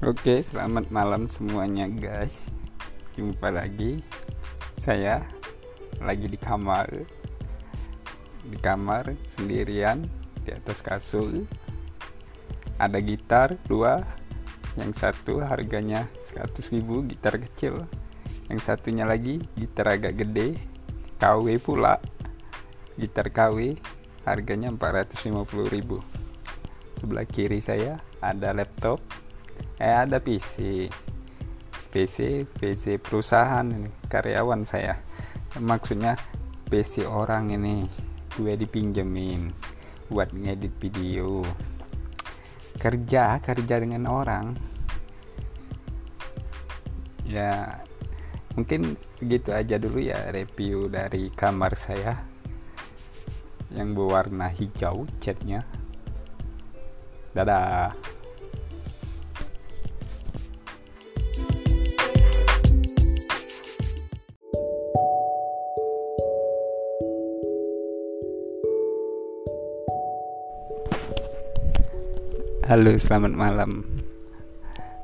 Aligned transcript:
Oke, 0.00 0.40
selamat 0.40 0.88
malam 0.88 1.28
semuanya, 1.28 1.84
guys. 1.84 2.48
Jumpa 3.12 3.52
lagi. 3.52 4.00
Saya 4.80 5.28
lagi 6.00 6.24
di 6.24 6.40
kamar. 6.40 7.04
Di 8.48 8.56
kamar 8.64 9.12
sendirian 9.28 10.08
di 10.40 10.56
atas 10.56 10.80
kasur. 10.80 11.44
Ada 12.80 12.96
gitar 13.04 13.60
dua. 13.68 14.00
Yang 14.80 15.04
satu 15.04 15.44
harganya 15.44 16.08
100.000 16.24 16.80
gitar 17.04 17.36
kecil. 17.36 17.84
Yang 18.48 18.72
satunya 18.72 19.04
lagi 19.04 19.44
gitar 19.52 20.00
agak 20.00 20.16
gede. 20.16 20.56
KW 21.20 21.60
pula. 21.60 22.00
Gitar 22.96 23.28
KW 23.28 23.76
harganya 24.24 24.72
450.000. 24.72 25.44
Sebelah 26.96 27.28
kiri 27.28 27.60
saya 27.60 28.00
ada 28.24 28.56
laptop 28.56 29.04
eh 29.80 29.96
ada 29.96 30.20
PC 30.20 30.86
PC 31.88 32.44
PC 32.44 33.00
perusahaan 33.00 33.64
ini 33.64 33.88
karyawan 34.06 34.68
saya. 34.68 35.00
Maksudnya 35.56 36.20
PC 36.68 37.08
orang 37.08 37.50
ini 37.50 37.88
gue 38.36 38.54
dipinjemin 38.60 39.50
buat 40.12 40.30
ngedit 40.36 40.76
video. 40.76 41.42
Kerja 42.76 43.40
kerja 43.40 43.80
dengan 43.80 44.06
orang. 44.06 44.54
Ya 47.24 47.80
mungkin 48.54 49.00
segitu 49.16 49.50
aja 49.50 49.80
dulu 49.80 49.98
ya 49.98 50.28
review 50.28 50.92
dari 50.92 51.32
kamar 51.32 51.72
saya. 51.72 52.20
Yang 53.72 53.88
berwarna 53.96 54.52
hijau 54.52 55.08
catnya. 55.16 55.64
Dadah 57.34 58.09
Halo, 72.70 72.94
selamat 72.94 73.34
malam. 73.34 73.82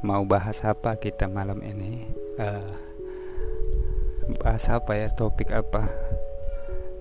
Mau 0.00 0.24
bahas 0.24 0.64
apa 0.64 0.96
kita 0.96 1.28
malam 1.28 1.60
ini? 1.60 2.08
Uh, 2.40 2.72
bahas 4.40 4.64
apa 4.72 4.96
ya? 4.96 5.12
Topik 5.12 5.52
apa? 5.52 5.84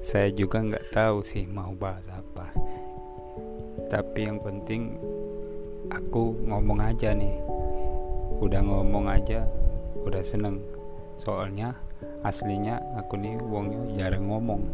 Saya 0.04 0.28
juga 0.36 0.60
nggak 0.60 0.92
tahu 0.92 1.24
sih 1.24 1.48
mau 1.48 1.72
bahas 1.72 2.04
apa. 2.12 2.52
Tapi 3.88 4.28
yang 4.28 4.44
penting 4.44 5.00
aku 5.96 6.36
ngomong 6.44 6.84
aja 6.84 7.16
nih. 7.16 7.40
Udah 8.44 8.60
ngomong 8.60 9.08
aja, 9.08 9.48
udah 10.04 10.20
seneng. 10.28 10.60
Soalnya 11.16 11.72
aslinya 12.28 12.84
aku 13.00 13.16
nih 13.16 13.40
wongnya 13.40 13.80
jarang 13.96 14.28
ngomong. 14.28 14.68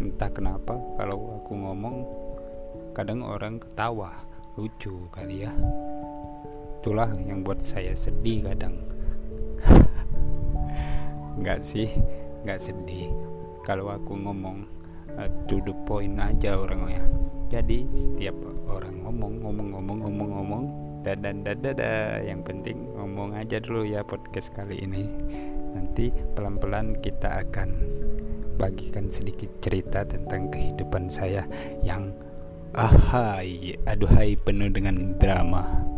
Entah 0.00 0.32
kenapa 0.32 0.80
kalau 0.96 1.44
aku 1.44 1.52
ngomong 1.60 2.21
kadang 2.92 3.24
orang 3.24 3.60
ketawa 3.60 4.12
lucu 4.56 5.08
kali 5.08 5.48
ya. 5.48 5.52
Itulah 6.80 7.12
yang 7.24 7.44
buat 7.44 7.60
saya 7.64 7.96
sedih 7.96 8.44
kadang. 8.52 8.76
Nggak 11.40 11.60
sih 11.64 11.88
nggak 12.42 12.60
sedih. 12.60 13.08
Kalau 13.62 13.88
aku 13.94 14.18
ngomong 14.18 14.66
uh, 15.14 15.30
to 15.46 15.62
the 15.62 15.74
point 15.86 16.18
aja 16.18 16.58
orangnya 16.58 16.98
jadi 17.52 17.84
setiap 17.92 18.32
orang 18.64 19.04
ngomong 19.04 19.44
ngomong 19.44 19.68
ngomong 19.76 19.98
ngomong 20.08 20.30
ngomong 20.40 20.64
dan 21.04 21.44
dada 21.44 22.16
yang 22.24 22.40
penting 22.40 22.80
ngomong 22.96 23.36
aja 23.36 23.60
dulu 23.60 23.84
ya 23.84 24.00
podcast 24.00 24.56
kali 24.56 24.80
ini. 24.80 25.04
Nanti 25.76 26.08
pelan-pelan 26.32 26.96
kita 27.04 27.44
akan 27.44 27.76
bagikan 28.56 29.12
sedikit 29.12 29.52
cerita 29.60 30.00
tentang 30.00 30.48
kehidupan 30.48 31.12
saya 31.12 31.44
yang 31.84 32.16
Ahai, 32.72 33.76
aduhai 33.84 34.32
penuh 34.32 34.72
dengan 34.72 35.12
drama. 35.20 35.91